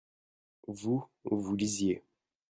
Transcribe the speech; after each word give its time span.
vous, 0.67 1.05
vous 1.25 1.55
lisiez. 1.55 2.03